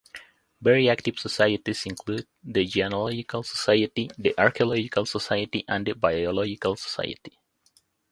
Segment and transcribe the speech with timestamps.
[0.59, 7.37] Very active societies include the Genealogical Society, the Archaeological Society, and the Biological Society.